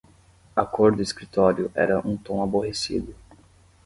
A 0.55 0.65
cor 0.65 0.93
do 0.95 1.03
escritório 1.03 1.71
era 1.75 1.99
um 1.99 2.17
tom 2.17 2.41
aborrecido. 2.41 3.13